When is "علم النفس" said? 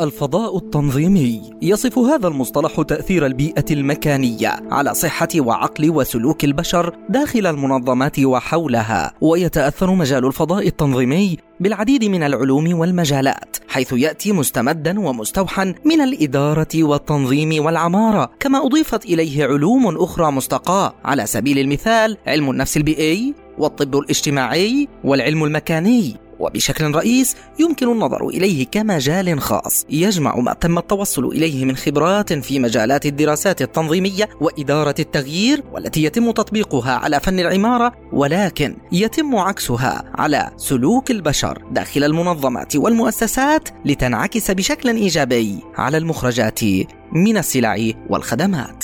22.26-22.76